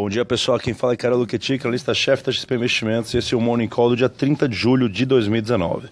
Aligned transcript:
Bom 0.00 0.08
dia, 0.08 0.24
pessoal. 0.24 0.60
Quem 0.60 0.74
fala 0.74 0.92
é 0.92 0.96
Carol 0.96 1.18
Luquetic, 1.18 1.64
analista-chefe 1.64 2.22
da 2.22 2.30
XP 2.30 2.54
Investimentos, 2.54 3.12
e 3.12 3.18
esse 3.18 3.34
é 3.34 3.36
o 3.36 3.40
Morning 3.40 3.66
Call 3.66 3.88
do 3.88 3.96
dia 3.96 4.08
30 4.08 4.48
de 4.48 4.54
julho 4.54 4.88
de 4.88 5.04
2019. 5.04 5.88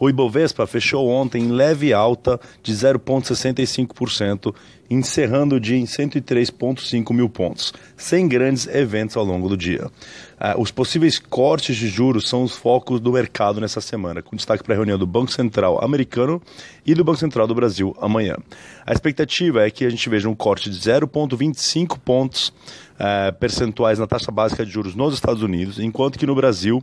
O 0.00 0.08
Ibovespa 0.08 0.66
fechou 0.66 1.06
ontem 1.10 1.42
em 1.42 1.48
leve 1.48 1.92
alta 1.92 2.40
de 2.62 2.72
0,65%, 2.72 4.54
encerrando 4.88 5.56
o 5.56 5.60
dia 5.60 5.76
em 5.76 5.84
103,5 5.84 7.12
mil 7.12 7.28
pontos, 7.28 7.72
sem 7.96 8.28
grandes 8.28 8.66
eventos 8.66 9.16
ao 9.16 9.24
longo 9.24 9.48
do 9.48 9.56
dia. 9.56 9.86
Uh, 10.34 10.60
os 10.60 10.70
possíveis 10.70 11.18
cortes 11.18 11.76
de 11.76 11.88
juros 11.88 12.28
são 12.28 12.42
os 12.42 12.56
focos 12.56 13.00
do 13.00 13.12
mercado 13.12 13.60
nessa 13.60 13.80
semana, 13.80 14.20
com 14.20 14.36
destaque 14.36 14.62
para 14.62 14.74
a 14.74 14.76
reunião 14.76 14.98
do 14.98 15.06
Banco 15.06 15.32
Central 15.32 15.82
americano 15.82 16.42
e 16.84 16.94
do 16.94 17.04
Banco 17.04 17.18
Central 17.18 17.46
do 17.46 17.54
Brasil 17.54 17.96
amanhã. 18.00 18.36
A 18.84 18.92
expectativa 18.92 19.64
é 19.64 19.70
que 19.70 19.84
a 19.84 19.90
gente 19.90 20.08
veja 20.08 20.28
um 20.28 20.34
corte 20.34 20.68
de 20.68 20.78
0,25 20.78 21.98
pontos 21.98 22.48
uh, 22.48 23.32
percentuais 23.38 23.98
na 23.98 24.06
taxa 24.06 24.30
básica 24.30 24.66
de 24.66 24.72
juros 24.72 24.94
nos 24.94 25.14
Estados 25.14 25.42
Unidos, 25.42 25.78
enquanto 25.78 26.18
que 26.18 26.26
no 26.26 26.34
Brasil 26.34 26.78
uh, 26.78 26.82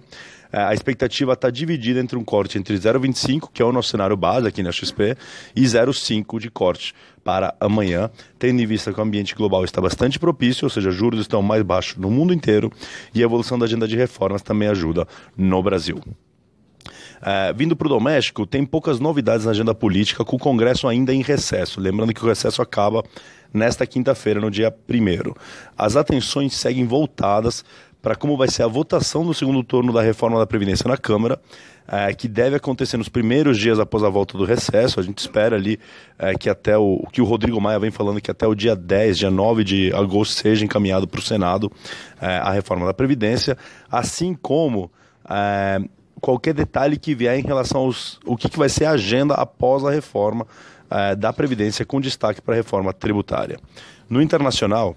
a 0.52 0.74
expectativa 0.74 1.34
está 1.34 1.50
dividida 1.50 2.00
entre 2.00 2.18
um 2.18 2.24
corte 2.24 2.58
entre 2.58 2.76
0,25, 2.76 3.50
que 3.54 3.62
é 3.62 3.66
o 3.66 3.72
nosso 3.72 3.90
cenário 3.90 4.18
base 4.18 4.48
aqui 4.48 4.64
na 4.64 4.72
XP, 4.72 5.16
e 5.56 5.62
0,5 5.64 6.40
de 6.40 6.50
corte 6.50 6.96
para 7.24 7.56
amanhã, 7.60 8.10
tendo 8.40 8.62
em 8.62 8.66
vista 8.66 8.92
que 8.92 9.00
o 9.00 9.04
ambiente 9.04 9.36
global 9.36 9.64
está 9.64 9.80
bastante 9.80 10.20
propício, 10.20 10.66
ou 10.66 10.70
seja, 10.70 10.92
juros 10.92 11.22
estão 11.22 11.42
mais 11.42 11.62
baixos 11.64 11.98
no 11.98 12.10
mundo 12.10 12.34
inteiro 12.34 12.72
e 13.14 13.22
a 13.22 13.26
evolução 13.26 13.58
da 13.58 13.66
agenda 13.66 13.88
de 13.88 13.96
reformas 13.96 14.42
também 14.42 14.68
ajuda 14.68 15.08
no 15.38 15.62
Brasil. 15.62 16.02
Uh, 17.22 17.54
vindo 17.56 17.76
para 17.76 17.86
o 17.86 17.90
doméstico, 17.90 18.48
tem 18.48 18.66
poucas 18.66 19.00
novidades 19.00 19.46
na 19.46 19.52
agenda 19.52 19.76
política, 19.76 20.26
com 20.26 20.38
o 20.38 20.40
Congresso 20.40 20.88
ainda 20.88 21.14
em 21.14 21.22
recesso. 21.22 21.80
Lembrando 21.80 22.14
que 22.14 22.24
o 22.24 22.28
recesso 22.28 22.64
acaba 22.64 23.04
nesta 23.54 23.86
quinta-feira, 23.86 24.42
no 24.42 24.50
dia 24.50 24.74
1. 24.90 25.34
As 25.78 25.96
atenções 25.96 26.56
seguem 26.56 26.86
voltadas 26.86 27.64
para 28.02 28.16
como 28.16 28.36
vai 28.36 28.48
ser 28.48 28.64
a 28.64 28.68
votação 28.68 29.24
do 29.24 29.36
segundo 29.36 29.64
turno 29.64 29.94
da 29.94 30.02
reforma 30.02 30.40
da 30.40 30.48
Previdência 30.48 30.88
na 30.88 30.98
Câmara, 30.98 31.40
uh, 31.88 32.16
que 32.18 32.28
deve 32.28 32.56
acontecer 32.56 32.98
nos 32.98 33.08
primeiros 33.08 33.60
dias 33.60 33.80
após 33.80 34.04
a 34.04 34.10
volta 34.10 34.36
do 34.36 34.44
recesso. 34.44 35.00
A 35.00 35.04
gente 35.04 35.20
espera 35.20 35.56
ali 35.56 35.80
uh, 36.18 36.36
que 36.40 36.50
até 36.50 36.76
o 36.76 37.06
que 37.12 37.22
o 37.22 37.26
Rodrigo 37.26 37.62
Maia 37.62 37.78
vem 37.78 37.92
falando 37.92 38.20
que 38.20 38.32
até 38.32 38.48
o 38.48 38.56
dia 38.56 38.76
10, 38.76 39.20
dia 39.20 39.30
9 39.30 39.64
de 39.64 39.94
agosto, 39.94 40.34
seja 40.34 40.66
encaminhado 40.66 41.08
para 41.08 41.20
o 41.20 41.24
Senado 41.24 41.72
a 42.20 42.52
reforma 42.52 42.86
da 42.86 42.94
Previdência, 42.94 43.58
assim 43.92 44.36
como 44.36 44.92
qualquer 46.22 46.54
detalhe 46.54 46.98
que 46.98 47.16
vier 47.16 47.38
em 47.38 47.44
relação 47.44 47.82
aos 47.82 48.20
o 48.26 48.38
que, 48.38 48.48
que 48.48 48.58
vai 48.58 48.70
ser 48.70 48.86
a 48.86 48.92
agenda 48.92 49.34
após 49.34 49.84
a 49.84 49.92
reforma 49.92 50.46
uh, 50.46 51.16
da 51.16 51.34
Previdência, 51.34 51.84
com 51.84 52.00
destaque 52.00 52.42
para 52.42 52.54
a 52.54 52.58
reforma 52.58 52.94
tributária. 52.94 53.60
No 54.10 54.22
internacional, 54.22 54.96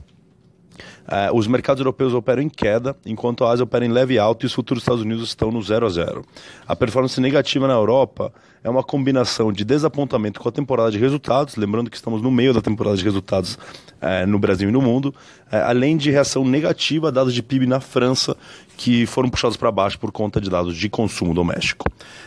Uh, 1.04 1.36
os 1.36 1.46
mercados 1.46 1.80
europeus 1.80 2.14
operam 2.14 2.42
em 2.42 2.48
queda, 2.48 2.96
enquanto 3.04 3.44
a 3.44 3.50
Ásia 3.50 3.62
opera 3.62 3.84
em 3.84 3.90
leve 3.90 4.18
alta 4.18 4.44
e 4.44 4.46
os 4.46 4.54
futuros 4.54 4.82
Estados 4.82 5.02
Unidos 5.02 5.28
estão 5.28 5.52
no 5.52 5.62
0 5.62 5.86
a 5.86 5.90
0. 5.90 6.24
A 6.66 6.74
performance 6.74 7.20
negativa 7.20 7.68
na 7.68 7.74
Europa 7.74 8.32
é 8.64 8.70
uma 8.70 8.82
combinação 8.82 9.52
de 9.52 9.62
desapontamento 9.62 10.40
com 10.40 10.48
a 10.48 10.52
temporada 10.52 10.90
de 10.90 10.98
resultados, 10.98 11.54
lembrando 11.54 11.90
que 11.90 11.96
estamos 11.96 12.22
no 12.22 12.30
meio 12.30 12.54
da 12.54 12.62
temporada 12.62 12.96
de 12.96 13.04
resultados 13.04 13.56
uh, 13.56 14.26
no 14.26 14.38
Brasil 14.38 14.70
e 14.70 14.72
no 14.72 14.80
mundo, 14.80 15.14
uh, 15.52 15.56
além 15.66 15.98
de 15.98 16.10
reação 16.10 16.46
negativa 16.46 17.08
a 17.08 17.10
dados 17.10 17.34
de 17.34 17.42
PIB 17.42 17.66
na 17.66 17.78
França, 17.78 18.34
que 18.74 19.04
foram 19.04 19.28
puxados 19.28 19.58
para 19.58 19.70
baixo 19.70 19.98
por 19.98 20.10
conta 20.10 20.40
de 20.40 20.48
dados 20.48 20.78
de 20.78 20.88
consumo 20.88 21.34
doméstico. 21.34 21.86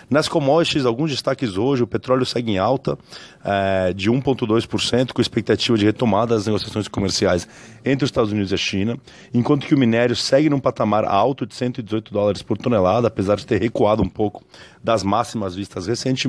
Nas 0.09 0.29
commodities, 0.29 0.85
alguns 0.85 1.09
destaques 1.09 1.57
hoje: 1.57 1.83
o 1.83 1.87
petróleo 1.87 2.25
segue 2.25 2.51
em 2.51 2.57
alta 2.57 2.97
de 3.93 4.09
1,2%, 4.09 5.11
com 5.11 5.21
expectativa 5.21 5.77
de 5.77 5.85
retomada 5.85 6.35
das 6.35 6.45
negociações 6.45 6.87
comerciais 6.87 7.47
entre 7.83 8.05
os 8.05 8.09
Estados 8.09 8.31
Unidos 8.31 8.51
e 8.51 8.55
a 8.55 8.57
China, 8.57 8.97
enquanto 9.33 9.67
que 9.67 9.75
o 9.75 9.77
minério 9.77 10.15
segue 10.15 10.49
num 10.49 10.59
patamar 10.59 11.03
alto 11.03 11.45
de 11.45 11.53
118 11.53 12.13
dólares 12.13 12.41
por 12.41 12.57
tonelada, 12.57 13.09
apesar 13.09 13.35
de 13.35 13.45
ter 13.45 13.61
recuado 13.61 14.01
um 14.01 14.09
pouco 14.09 14.43
das 14.81 15.03
máximas 15.03 15.53
vistas 15.55 15.87
recentemente. 15.87 16.26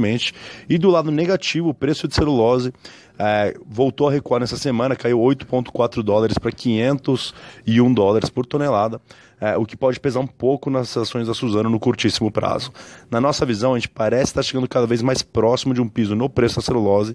E 0.69 0.79
do 0.79 0.91
lado 0.91 1.11
negativo, 1.11 1.71
o 1.71 1.75
preço 1.75 2.07
de 2.07 2.15
celulose 2.15 2.73
é, 3.19 3.55
voltou 3.67 4.09
a 4.09 4.13
recuar 4.13 4.41
nessa 4.41 4.57
semana, 4.57 4.95
caiu 4.95 5.19
8,4 5.19 6.03
dólares 6.03 6.39
para 6.39 6.53
501 6.53 7.93
dólares 7.93 8.31
por 8.31 8.47
tonelada. 8.47 9.01
É, 9.41 9.57
o 9.57 9.65
que 9.65 9.77
pode 9.77 10.01
pesar 10.01 10.19
um 10.19 10.27
pouco 10.27 10.69
nas 10.69 10.97
ações 10.97 11.29
da 11.29 11.35
Suzano 11.35 11.71
no 11.71 11.79
curtíssimo 11.79 12.31
prazo. 12.31 12.73
Na 13.09 13.21
nossa 13.21 13.47
visão, 13.47 13.75
a 13.75 13.79
gente 13.79 13.89
parece 13.89 14.25
estar 14.25 14.43
chegando 14.43 14.69
cada 14.69 14.87
vez 14.87 15.01
mais 15.01 15.23
próximo 15.23 15.73
de 15.73 15.81
um 15.81 15.89
piso 15.89 16.17
no 16.17 16.29
preço 16.29 16.57
da 16.57 16.63
celulose, 16.63 17.15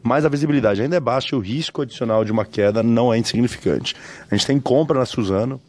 mas 0.00 0.24
a 0.24 0.28
visibilidade 0.28 0.82
ainda 0.82 0.96
é 0.96 1.00
baixa 1.00 1.34
e 1.34 1.38
o 1.38 1.40
risco 1.40 1.82
adicional 1.82 2.24
de 2.24 2.30
uma 2.30 2.44
queda 2.44 2.82
não 2.82 3.12
é 3.12 3.18
insignificante. 3.18 3.96
A 4.30 4.36
gente 4.36 4.46
tem 4.46 4.60
compra 4.60 5.00
na 5.00 5.06
Suzano, 5.06 5.60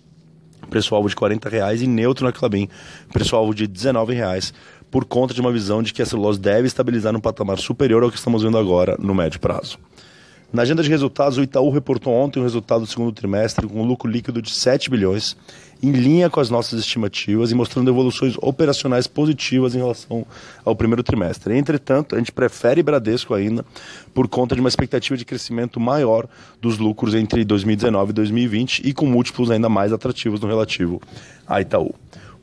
preço-alvo 0.70 1.10
de 1.10 1.16
R$ 1.16 1.50
reais 1.50 1.82
e 1.82 1.88
neutro 1.88 2.26
na 2.26 2.32
Clabin, 2.32 2.70
preço-alvo 3.12 3.54
de 3.56 3.66
R$ 3.66 4.14
reais 4.14 4.54
por 4.96 5.04
conta 5.04 5.34
de 5.34 5.42
uma 5.42 5.52
visão 5.52 5.84
de 5.84 5.94
que 5.94 6.02
a 6.02 6.06
celulose 6.06 6.40
deve 6.40 6.68
estabilizar 6.68 7.12
no 7.12 7.20
patamar 7.20 7.58
superior 7.58 8.02
ao 8.02 8.10
que 8.10 8.16
estamos 8.16 8.44
vendo 8.44 8.58
agora 8.58 8.96
no 8.98 9.14
médio 9.14 9.42
prazo. 9.42 9.78
Na 10.54 10.62
agenda 10.62 10.82
de 10.82 10.90
resultados, 10.90 11.38
o 11.38 11.44
Itaú 11.44 11.70
reportou 11.70 12.14
ontem 12.14 12.40
o 12.40 12.44
resultado 12.44 12.80
do 12.80 12.88
segundo 12.88 13.12
trimestre 13.12 13.68
com 13.68 13.82
um 13.82 13.84
lucro 13.84 14.10
líquido 14.10 14.42
de 14.42 14.52
7 14.52 14.90
bilhões, 14.90 15.36
em 15.84 15.92
linha 15.92 16.30
com 16.30 16.40
as 16.40 16.50
nossas 16.50 16.80
estimativas 16.80 17.52
e 17.52 17.56
mostrando 17.56 17.92
evoluções 17.92 18.38
operacionais 18.42 19.06
positivas 19.06 19.76
em 19.76 19.80
relação 19.80 20.26
ao 20.64 20.74
primeiro 20.78 21.04
trimestre. 21.04 21.58
Entretanto, 21.58 22.16
a 22.16 22.18
gente 22.18 22.32
prefere 22.32 22.82
Bradesco 22.82 23.34
ainda 23.34 23.66
por 24.14 24.30
conta 24.30 24.56
de 24.56 24.62
uma 24.62 24.70
expectativa 24.70 25.18
de 25.18 25.26
crescimento 25.26 25.78
maior 25.78 26.26
dos 26.62 26.78
lucros 26.78 27.14
entre 27.16 27.44
2019 27.44 28.12
e 28.12 28.14
2020 28.14 28.80
e 28.86 28.94
com 28.94 29.06
múltiplos 29.06 29.52
ainda 29.52 29.68
mais 29.68 29.92
atrativos 29.92 30.40
no 30.40 30.48
relativo 30.48 31.02
a 31.46 31.60
Itaú. 31.60 31.94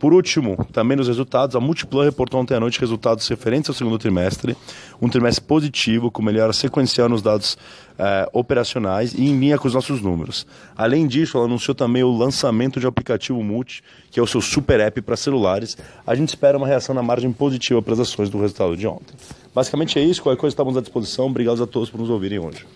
Por 0.02 0.12
último, 0.12 0.66
também 0.72 0.96
nos 0.96 1.06
resultados, 1.06 1.54
a 1.54 1.60
Multiplan 1.60 2.02
reportou 2.02 2.40
ontem 2.40 2.56
à 2.56 2.58
noite 2.58 2.80
resultados 2.80 3.28
referentes 3.28 3.70
ao 3.70 3.74
segundo 3.76 3.96
trimestre, 4.00 4.56
um 5.00 5.08
trimestre 5.08 5.44
positivo, 5.44 6.10
com 6.10 6.20
melhora 6.20 6.52
sequencial 6.52 7.08
nos 7.08 7.22
dados 7.22 7.56
eh, 7.96 8.28
operacionais 8.32 9.14
e 9.14 9.22
em 9.22 9.38
linha 9.38 9.56
com 9.56 9.68
os 9.68 9.74
nossos 9.74 10.02
números. 10.02 10.44
Além 10.76 11.06
disso, 11.06 11.36
ela 11.36 11.46
anunciou 11.46 11.72
também 11.72 12.02
o 12.02 12.10
lançamento 12.10 12.80
de 12.80 12.86
um 12.86 12.88
aplicativo 12.88 13.40
Multi, 13.44 13.80
que 14.10 14.18
é 14.18 14.22
o 14.24 14.26
seu 14.26 14.40
super 14.40 14.80
app 14.80 15.00
para 15.02 15.16
celulares. 15.16 15.78
A 16.04 16.16
gente 16.16 16.30
espera 16.30 16.58
uma 16.58 16.66
reação 16.66 16.96
na 16.96 17.02
margem 17.04 17.32
positiva 17.32 17.80
para 17.80 17.92
as 17.92 18.00
ações 18.00 18.28
do 18.28 18.40
resultado 18.40 18.76
de 18.76 18.88
ontem. 18.88 19.14
Basicamente 19.54 20.00
é 20.00 20.02
isso, 20.02 20.20
qualquer 20.20 20.40
coisa 20.40 20.52
estamos 20.52 20.76
à 20.76 20.80
disposição. 20.80 21.26
Obrigado 21.26 21.62
a 21.62 21.66
todos 21.68 21.88
por 21.88 22.00
nos 22.00 22.10
ouvirem 22.10 22.40
hoje. 22.40 22.66